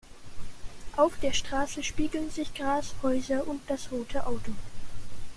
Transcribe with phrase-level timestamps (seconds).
[0.97, 4.51] Auf der Straße spiegeln sich Gras, Häuser und das rote Auto.